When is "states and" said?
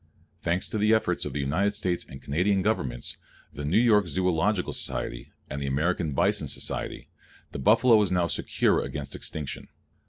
1.75-2.19